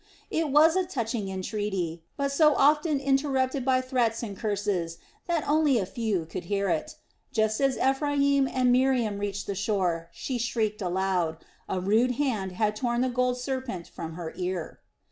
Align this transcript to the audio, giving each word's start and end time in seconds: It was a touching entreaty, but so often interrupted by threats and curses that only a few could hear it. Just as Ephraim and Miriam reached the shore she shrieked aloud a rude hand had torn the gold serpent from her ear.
It 0.31 0.49
was 0.49 0.75
a 0.75 0.83
touching 0.83 1.29
entreaty, 1.29 2.01
but 2.17 2.31
so 2.31 2.55
often 2.55 2.99
interrupted 2.99 3.63
by 3.63 3.81
threats 3.81 4.23
and 4.23 4.35
curses 4.35 4.97
that 5.27 5.47
only 5.47 5.77
a 5.77 5.85
few 5.85 6.25
could 6.25 6.45
hear 6.45 6.69
it. 6.69 6.95
Just 7.31 7.61
as 7.61 7.77
Ephraim 7.77 8.47
and 8.51 8.71
Miriam 8.71 9.19
reached 9.19 9.45
the 9.45 9.53
shore 9.53 10.09
she 10.11 10.39
shrieked 10.39 10.81
aloud 10.81 11.37
a 11.69 11.79
rude 11.79 12.13
hand 12.13 12.53
had 12.53 12.75
torn 12.75 13.01
the 13.01 13.09
gold 13.09 13.37
serpent 13.37 13.87
from 13.89 14.13
her 14.13 14.33
ear. 14.37 14.79